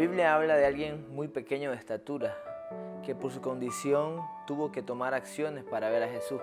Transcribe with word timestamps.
Biblia 0.00 0.34
habla 0.34 0.56
de 0.56 0.64
alguien 0.64 1.14
muy 1.14 1.28
pequeño 1.28 1.72
de 1.72 1.76
estatura, 1.76 2.34
que 3.04 3.14
por 3.14 3.30
su 3.32 3.42
condición 3.42 4.22
tuvo 4.46 4.72
que 4.72 4.80
tomar 4.80 5.12
acciones 5.12 5.62
para 5.62 5.90
ver 5.90 6.02
a 6.02 6.08
Jesús. 6.08 6.40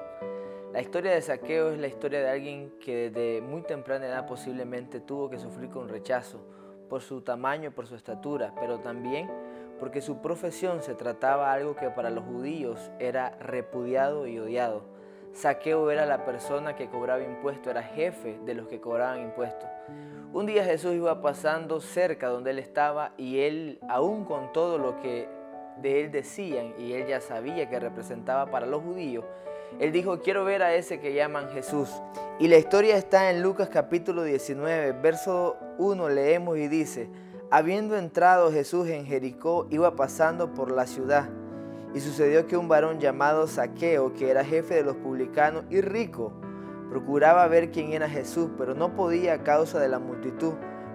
La 0.71 0.79
historia 0.79 1.11
de 1.11 1.23
Saqueo 1.23 1.71
es 1.71 1.79
la 1.79 1.87
historia 1.87 2.19
de 2.19 2.29
alguien 2.29 2.71
que 2.79 3.09
desde 3.09 3.41
muy 3.41 3.63
temprana 3.63 4.05
edad 4.05 4.27
posiblemente 4.27 4.99
tuvo 4.99 5.27
que 5.31 5.39
sufrir 5.39 5.71
con 5.71 5.89
rechazo 5.89 6.39
por 6.87 7.01
su 7.01 7.21
tamaño, 7.21 7.71
por 7.71 7.87
su 7.87 7.95
estatura, 7.95 8.53
pero 8.59 8.77
también 8.77 9.27
porque 9.79 10.01
su 10.01 10.21
profesión 10.21 10.83
se 10.83 10.93
trataba 10.93 11.51
algo 11.51 11.75
que 11.75 11.89
para 11.89 12.11
los 12.11 12.25
judíos 12.25 12.91
era 12.99 13.39
repudiado 13.39 14.27
y 14.27 14.37
odiado. 14.37 14.83
Saqueo 15.33 15.89
era 15.89 16.05
la 16.05 16.25
persona 16.25 16.75
que 16.75 16.89
cobraba 16.89 17.23
impuestos, 17.23 17.71
era 17.71 17.81
jefe 17.81 18.39
de 18.45 18.53
los 18.53 18.67
que 18.67 18.79
cobraban 18.79 19.21
impuestos. 19.21 19.67
Un 20.33 20.45
día 20.45 20.65
Jesús 20.65 20.93
iba 20.93 21.21
pasando 21.21 21.79
cerca 21.79 22.27
donde 22.27 22.51
él 22.51 22.59
estaba 22.59 23.13
y 23.17 23.39
él, 23.39 23.79
aún 23.89 24.25
con 24.25 24.51
todo 24.51 24.77
lo 24.77 24.99
que 25.01 25.29
de 25.81 26.01
él 26.01 26.11
decían 26.11 26.73
y 26.77 26.93
él 26.93 27.07
ya 27.07 27.21
sabía 27.21 27.69
que 27.69 27.79
representaba 27.79 28.51
para 28.51 28.65
los 28.65 28.83
judíos, 28.83 29.23
él 29.79 29.91
dijo, 29.91 30.19
quiero 30.19 30.43
ver 30.43 30.63
a 30.63 30.75
ese 30.75 30.99
que 30.99 31.13
llaman 31.13 31.49
Jesús. 31.49 31.89
Y 32.39 32.49
la 32.49 32.57
historia 32.57 32.97
está 32.97 33.31
en 33.31 33.41
Lucas 33.41 33.69
capítulo 33.69 34.23
19, 34.23 34.91
verso 35.01 35.55
1 35.77 36.09
leemos 36.09 36.57
y 36.57 36.67
dice, 36.67 37.09
habiendo 37.49 37.97
entrado 37.97 38.51
Jesús 38.51 38.89
en 38.89 39.05
Jericó, 39.05 39.65
iba 39.69 39.95
pasando 39.95 40.53
por 40.53 40.71
la 40.71 40.87
ciudad. 40.87 41.29
Y 41.93 42.01
sucedió 42.01 42.47
que 42.47 42.57
un 42.57 42.67
varón 42.67 42.99
llamado 42.99 43.47
Saqueo, 43.47 44.13
que 44.13 44.29
era 44.29 44.43
jefe 44.43 44.75
de 44.75 44.83
los 44.83 44.97
publicanos 44.97 45.63
y 45.69 45.79
rico, 45.81 46.33
procuraba 46.89 47.47
ver 47.47 47.71
quién 47.71 47.93
era 47.93 48.09
Jesús, 48.09 48.49
pero 48.57 48.73
no 48.73 48.95
podía 48.95 49.33
a 49.33 49.43
causa 49.43 49.79
de 49.79 49.89
la 49.89 49.99
multitud, 49.99 50.53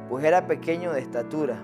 pues 0.09 0.25
era 0.25 0.47
pequeño 0.47 0.93
de 0.93 1.01
estatura. 1.01 1.63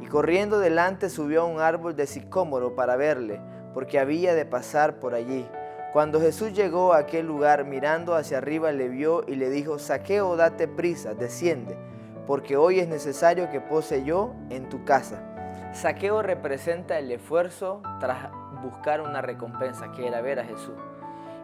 Y 0.00 0.06
corriendo 0.06 0.58
delante 0.58 1.10
subió 1.10 1.42
a 1.42 1.46
un 1.46 1.60
árbol 1.60 1.96
de 1.96 2.06
sicómoro 2.06 2.74
para 2.74 2.96
verle, 2.96 3.40
porque 3.74 3.98
había 3.98 4.34
de 4.34 4.46
pasar 4.46 5.00
por 5.00 5.14
allí. 5.14 5.46
Cuando 5.92 6.20
Jesús 6.20 6.52
llegó 6.52 6.92
a 6.92 6.98
aquel 6.98 7.26
lugar, 7.26 7.64
mirando 7.64 8.14
hacia 8.14 8.38
arriba, 8.38 8.72
le 8.72 8.88
vio 8.88 9.24
y 9.26 9.36
le 9.36 9.48
dijo, 9.50 9.78
Saqueo, 9.78 10.36
date 10.36 10.68
prisa, 10.68 11.14
desciende, 11.14 11.76
porque 12.26 12.56
hoy 12.56 12.80
es 12.80 12.88
necesario 12.88 13.50
que 13.50 13.60
pose 13.60 14.04
yo 14.04 14.34
en 14.50 14.68
tu 14.68 14.84
casa. 14.84 15.22
Saqueo 15.72 16.22
representa 16.22 16.98
el 16.98 17.10
esfuerzo 17.10 17.82
tras 18.00 18.30
buscar 18.62 19.00
una 19.00 19.22
recompensa, 19.22 19.92
que 19.92 20.06
era 20.06 20.20
ver 20.20 20.40
a 20.40 20.44
Jesús. 20.44 20.74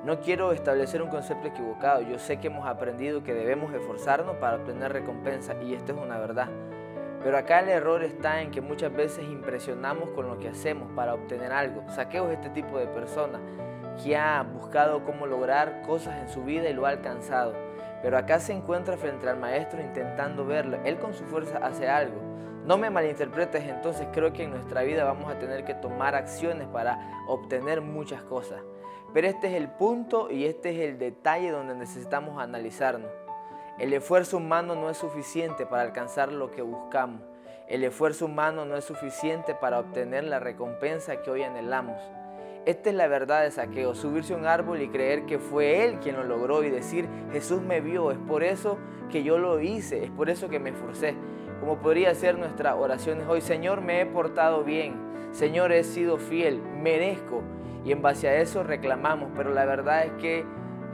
No 0.04 0.20
quiero 0.20 0.52
establecer 0.52 1.00
un 1.00 1.08
concepto 1.08 1.48
equivocado. 1.48 2.02
Yo 2.02 2.18
sé 2.18 2.36
que 2.36 2.48
hemos 2.48 2.66
aprendido 2.66 3.24
que 3.24 3.32
debemos 3.32 3.72
esforzarnos 3.72 4.36
para 4.36 4.56
obtener 4.56 4.92
recompensa 4.92 5.54
y 5.62 5.72
esto 5.72 5.92
es 5.92 5.98
una 5.98 6.18
verdad. 6.18 6.48
Pero 7.22 7.38
acá 7.38 7.60
el 7.60 7.70
error 7.70 8.04
está 8.04 8.42
en 8.42 8.50
que 8.50 8.60
muchas 8.60 8.94
veces 8.94 9.24
impresionamos 9.24 10.10
con 10.10 10.28
lo 10.28 10.38
que 10.38 10.48
hacemos 10.48 10.90
para 10.94 11.14
obtener 11.14 11.52
algo. 11.52 11.88
Saqueo 11.88 12.30
es 12.30 12.34
este 12.34 12.50
tipo 12.50 12.76
de 12.76 12.86
persona 12.86 13.40
que 14.02 14.14
ha 14.14 14.42
buscado 14.42 15.06
cómo 15.06 15.26
lograr 15.26 15.80
cosas 15.80 16.20
en 16.20 16.28
su 16.28 16.44
vida 16.44 16.68
y 16.68 16.74
lo 16.74 16.84
ha 16.84 16.90
alcanzado. 16.90 17.54
Pero 18.02 18.18
acá 18.18 18.40
se 18.40 18.52
encuentra 18.52 18.98
frente 18.98 19.26
al 19.26 19.38
maestro 19.38 19.80
intentando 19.80 20.44
verlo. 20.44 20.80
Él 20.84 20.98
con 20.98 21.14
su 21.14 21.24
fuerza 21.24 21.56
hace 21.62 21.88
algo. 21.88 22.20
No 22.66 22.76
me 22.76 22.90
malinterpretes, 22.90 23.64
entonces 23.64 24.06
creo 24.12 24.34
que 24.34 24.42
en 24.42 24.50
nuestra 24.50 24.82
vida 24.82 25.04
vamos 25.04 25.32
a 25.32 25.38
tener 25.38 25.64
que 25.64 25.72
tomar 25.72 26.14
acciones 26.14 26.68
para 26.68 27.24
obtener 27.26 27.80
muchas 27.80 28.22
cosas. 28.22 28.60
Pero 29.14 29.28
este 29.28 29.46
es 29.46 29.54
el 29.54 29.68
punto 29.68 30.28
y 30.30 30.44
este 30.44 30.70
es 30.70 30.80
el 30.80 30.98
detalle 30.98 31.52
donde 31.52 31.76
necesitamos 31.76 32.42
analizarnos. 32.42 33.10
El 33.78 33.92
esfuerzo 33.92 34.38
humano 34.38 34.74
no 34.74 34.90
es 34.90 34.98
suficiente 34.98 35.66
para 35.66 35.82
alcanzar 35.82 36.32
lo 36.32 36.50
que 36.50 36.62
buscamos. 36.62 37.22
El 37.68 37.84
esfuerzo 37.84 38.26
humano 38.26 38.64
no 38.64 38.76
es 38.76 38.84
suficiente 38.84 39.54
para 39.54 39.78
obtener 39.78 40.24
la 40.24 40.40
recompensa 40.40 41.22
que 41.22 41.30
hoy 41.30 41.44
anhelamos. 41.44 41.96
Esta 42.66 42.90
es 42.90 42.96
la 42.96 43.06
verdad 43.06 43.42
de 43.42 43.50
Saqueo, 43.50 43.94
subirse 43.94 44.34
a 44.34 44.36
un 44.36 44.46
árbol 44.46 44.82
y 44.82 44.88
creer 44.88 45.26
que 45.26 45.38
fue 45.38 45.84
él 45.84 46.00
quien 46.00 46.16
lo 46.16 46.24
logró 46.24 46.64
y 46.64 46.70
decir, 46.70 47.08
Jesús 47.30 47.62
me 47.62 47.80
vio, 47.80 48.10
es 48.10 48.18
por 48.18 48.42
eso 48.42 48.78
que 49.10 49.22
yo 49.22 49.38
lo 49.38 49.60
hice, 49.60 50.04
es 50.04 50.10
por 50.10 50.28
eso 50.28 50.48
que 50.48 50.58
me 50.58 50.70
esforcé. 50.70 51.14
Como 51.60 51.78
podría 51.78 52.14
ser 52.14 52.36
nuestra 52.38 52.74
oraciones 52.74 53.28
hoy, 53.28 53.42
Señor, 53.42 53.80
me 53.80 54.00
he 54.00 54.06
portado 54.06 54.64
bien, 54.64 54.94
Señor, 55.32 55.72
he 55.72 55.84
sido 55.84 56.16
fiel, 56.16 56.60
merezco. 56.62 57.42
Y 57.84 57.92
en 57.92 58.00
base 58.00 58.28
a 58.28 58.40
eso 58.40 58.62
reclamamos, 58.62 59.30
pero 59.36 59.52
la 59.52 59.64
verdad 59.66 60.04
es 60.04 60.12
que 60.12 60.44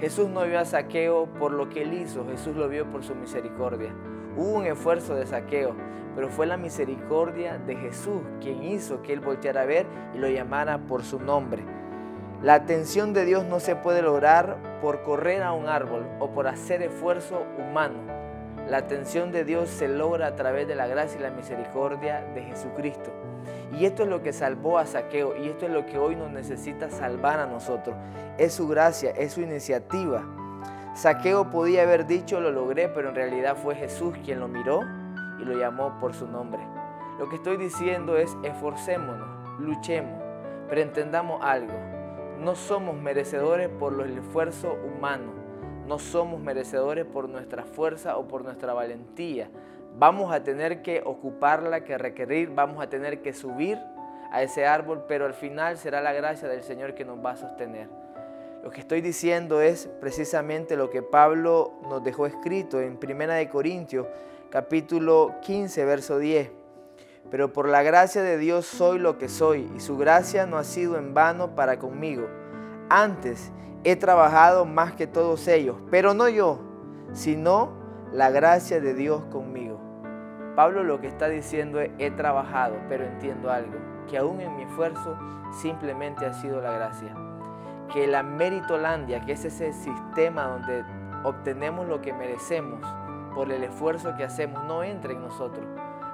Jesús 0.01 0.29
no 0.29 0.45
vio 0.45 0.59
a 0.59 0.65
Saqueo 0.65 1.27
por 1.39 1.53
lo 1.53 1.69
que 1.69 1.83
él 1.83 1.93
hizo, 1.95 2.27
Jesús 2.27 2.57
lo 2.57 2.69
vio 2.69 2.91
por 2.91 3.05
su 3.05 3.15
misericordia. 3.15 3.95
Hubo 4.37 4.59
un 4.59 4.67
esfuerzo 4.67 5.15
de 5.15 5.27
Saqueo, 5.27 5.75
pero 6.15 6.29
fue 6.29 6.47
la 6.47 6.57
misericordia 6.57 7.59
de 7.59 7.77
Jesús 7.77 8.23
quien 8.41 8.63
hizo 8.65 9.03
que 9.03 9.13
él 9.13 9.21
volteara 9.21 9.63
a 9.63 9.67
ver 9.67 9.87
y 10.15 10.19
lo 10.19 10.29
llamara 10.29 10.79
por 10.79 11.03
su 11.03 11.21
nombre. 11.21 11.63
La 12.43 12.55
atención 12.55 13.13
de 13.13 13.27
Dios 13.27 13.45
no 13.45 13.61
se 13.61 13.77
puede 13.77 14.01
lograr 14.01 14.57
por 14.81 15.03
correr 15.03 15.43
a 15.43 15.53
un 15.53 15.69
árbol 15.69 16.07
o 16.19 16.31
por 16.31 16.49
hacer 16.49 16.83
esfuerzo 16.83 17.45
humano. 17.59 17.99
La 18.67 18.79
atención 18.79 19.31
de 19.31 19.45
Dios 19.45 19.69
se 19.69 19.89
logra 19.89 20.29
a 20.29 20.37
través 20.37 20.67
de 20.67 20.75
la 20.75 20.87
gracia 20.87 21.19
y 21.19 21.23
la 21.23 21.31
misericordia 21.31 22.23
de 22.35 22.43
Jesucristo. 22.43 23.13
Y 23.79 23.85
esto 23.85 24.03
es 24.03 24.09
lo 24.09 24.23
que 24.23 24.33
salvó 24.33 24.79
a 24.79 24.87
Saqueo 24.87 25.37
y 25.37 25.49
esto 25.49 25.67
es 25.67 25.73
lo 25.73 25.87
que 25.87 25.99
hoy 25.99 26.17
nos 26.17 26.31
necesita 26.31 26.91
salvar 26.91 27.39
a 27.41 27.47
nosotros. 27.47 27.97
Es 28.39 28.55
su 28.55 28.69
gracia, 28.69 29.11
es 29.11 29.33
su 29.33 29.41
iniciativa. 29.41 30.25
Saqueo 30.95 31.51
podía 31.51 31.83
haber 31.83 32.07
dicho 32.07 32.41
lo 32.41 32.51
logré, 32.51 32.89
pero 32.89 33.11
en 33.11 33.15
realidad 33.15 33.57
fue 33.57 33.75
Jesús 33.75 34.15
quien 34.25 34.41
lo 34.41 34.49
miró 34.49 34.83
y 35.41 35.45
lo 35.45 35.59
llamó 35.59 35.99
por 36.01 36.15
su 36.15 36.27
nombre. 36.27 36.61
Lo 37.19 37.29
que 37.29 37.37
estoy 37.37 37.57
diciendo 37.57 38.17
es 38.17 38.37
esforcémonos, 38.43 39.61
luchemos, 39.61 40.21
pero 40.69 40.81
entendamos 40.81 41.41
algo. 41.43 41.75
No 42.41 42.55
somos 42.55 42.97
merecedores 42.97 43.69
por 43.69 44.01
el 44.01 44.19
esfuerzo 44.19 44.77
humano, 44.85 45.33
no 45.87 45.99
somos 45.99 46.41
merecedores 46.41 47.05
por 47.05 47.29
nuestra 47.29 47.65
fuerza 47.65 48.17
o 48.17 48.27
por 48.27 48.43
nuestra 48.43 48.73
valentía. 48.73 49.51
Vamos 49.97 50.33
a 50.33 50.43
tener 50.43 50.83
que 50.83 51.03
ocuparla, 51.05 51.85
que 51.85 51.99
requerir, 51.99 52.51
vamos 52.55 52.83
a 52.83 52.89
tener 52.89 53.23
que 53.23 53.33
subir 53.33 53.79
a 54.31 54.43
ese 54.43 54.67
árbol, 54.67 55.05
pero 55.09 55.27
al 55.27 55.35
final 55.35 55.77
será 55.77 56.01
la 56.01 56.13
gracia 56.13 56.49
del 56.49 56.63
Señor 56.63 56.95
que 56.95 57.05
nos 57.05 57.25
va 57.25 57.33
a 57.33 57.37
sostener. 57.37 57.89
Lo 58.63 58.71
que 58.71 58.81
estoy 58.81 59.01
diciendo 59.01 59.61
es 59.61 59.89
precisamente 60.01 60.77
lo 60.77 60.91
que 60.91 61.03
Pablo 61.03 61.73
nos 61.89 62.05
dejó 62.05 62.27
escrito 62.27 62.81
en 62.81 62.99
Primera 62.99 63.35
de 63.35 63.49
Corintios, 63.49 64.07
capítulo 64.51 65.35
15, 65.43 65.85
verso 65.85 66.19
10. 66.19 66.51
Pero 67.31 67.53
por 67.53 67.69
la 67.69 67.83
gracia 67.83 68.23
de 68.23 68.37
Dios 68.37 68.67
soy 68.67 68.99
lo 68.99 69.17
que 69.17 69.29
soy, 69.29 69.71
y 69.75 69.81
su 69.81 69.97
gracia 69.97 70.47
no 70.47 70.59
ha 70.59 70.65
sido 70.65 70.99
en 70.99 71.15
vano 71.15 71.55
para 71.55 71.79
conmigo. 71.79 72.27
Antes 72.91 73.51
he 73.83 73.97
trabajado 73.97 74.67
más 74.67 74.93
que 74.93 75.07
todos 75.07 75.49
ellos, 75.49 75.77
pero 75.91 76.13
no 76.13 76.29
yo, 76.29 76.61
sino 77.15 77.80
la 78.13 78.31
gracia 78.31 78.81
de 78.81 78.95
Dios 78.95 79.23
conmigo. 79.31 79.81
Pablo 80.57 80.83
lo 80.83 81.01
que 81.01 81.07
está 81.07 81.29
diciendo 81.29 81.81
es, 81.81 81.91
he 81.99 82.11
trabajado, 82.11 82.77
pero 82.89 83.05
entiendo 83.05 83.51
algo, 83.51 83.79
que 84.09 84.19
aún 84.19 84.41
en 84.41 84.57
mi 84.57 84.63
esfuerzo 84.63 85.17
simplemente 85.61 86.27
ha 86.27 86.33
sido 86.33 86.61
la 86.61 86.73
gracia 86.73 87.15
que 87.93 88.07
la 88.07 88.23
meritolandia, 88.23 89.21
que 89.21 89.33
es 89.33 89.45
ese 89.45 89.73
sistema 89.73 90.45
donde 90.45 90.85
obtenemos 91.25 91.87
lo 91.89 92.01
que 92.01 92.13
merecemos 92.13 92.81
por 93.35 93.51
el 93.51 93.65
esfuerzo 93.65 94.15
que 94.17 94.25
hacemos, 94.25 94.65
no 94.65 94.85
entre 94.85 95.15
en 95.15 95.23
nosotros, 95.23 95.67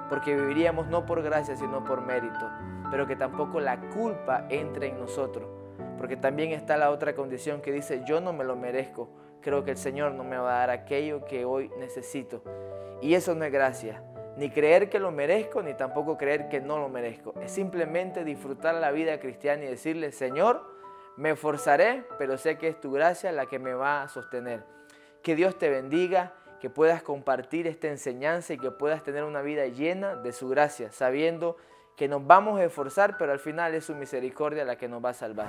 porque 0.09 0.35
viviríamos 0.35 0.87
no 0.87 1.05
por 1.05 1.21
gracia, 1.21 1.55
sino 1.55 1.83
por 1.83 2.01
mérito, 2.01 2.49
pero 2.89 3.05
que 3.05 3.15
tampoco 3.15 3.59
la 3.59 3.79
culpa 3.89 4.45
entre 4.49 4.89
en 4.89 4.99
nosotros, 4.99 5.47
porque 5.97 6.17
también 6.17 6.51
está 6.51 6.77
la 6.77 6.91
otra 6.91 7.15
condición 7.15 7.61
que 7.61 7.71
dice, 7.71 8.03
yo 8.05 8.21
no 8.21 8.33
me 8.33 8.43
lo 8.43 8.55
merezco, 8.55 9.09
creo 9.41 9.63
que 9.63 9.71
el 9.71 9.77
Señor 9.77 10.13
no 10.13 10.23
me 10.23 10.37
va 10.37 10.55
a 10.55 10.59
dar 10.59 10.69
aquello 10.69 11.25
que 11.25 11.45
hoy 11.45 11.71
necesito. 11.79 12.43
Y 13.01 13.13
eso 13.13 13.35
no 13.35 13.45
es 13.45 13.51
gracia, 13.51 14.03
ni 14.37 14.49
creer 14.49 14.89
que 14.89 14.99
lo 14.99 15.11
merezco, 15.11 15.61
ni 15.61 15.73
tampoco 15.73 16.17
creer 16.17 16.49
que 16.49 16.59
no 16.59 16.77
lo 16.77 16.89
merezco. 16.89 17.33
Es 17.41 17.51
simplemente 17.51 18.23
disfrutar 18.23 18.75
la 18.75 18.91
vida 18.91 19.19
cristiana 19.19 19.65
y 19.65 19.67
decirle, 19.67 20.11
Señor, 20.11 20.61
me 21.15 21.31
esforzaré, 21.31 22.03
pero 22.17 22.37
sé 22.37 22.57
que 22.57 22.67
es 22.67 22.79
tu 22.79 22.91
gracia 22.91 23.31
la 23.31 23.47
que 23.47 23.57
me 23.57 23.73
va 23.73 24.03
a 24.03 24.07
sostener. 24.07 24.63
Que 25.23 25.35
Dios 25.35 25.57
te 25.57 25.69
bendiga, 25.69 26.33
que 26.59 26.69
puedas 26.69 27.01
compartir 27.01 27.67
esta 27.67 27.87
enseñanza 27.87 28.53
y 28.53 28.57
que 28.57 28.71
puedas 28.71 29.03
tener 29.03 29.23
una 29.23 29.41
vida 29.41 29.65
llena 29.67 30.15
de 30.15 30.31
su 30.31 30.49
gracia, 30.49 30.91
sabiendo 30.91 31.57
que 31.97 32.07
nos 32.07 32.25
vamos 32.25 32.59
a 32.59 32.63
esforzar, 32.63 33.17
pero 33.17 33.31
al 33.31 33.39
final 33.39 33.73
es 33.73 33.85
su 33.85 33.95
misericordia 33.95 34.63
la 34.63 34.77
que 34.77 34.87
nos 34.87 35.03
va 35.03 35.09
a 35.09 35.13
salvar. 35.13 35.47